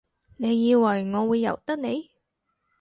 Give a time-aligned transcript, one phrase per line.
[0.37, 2.09] 你以為我會由得你？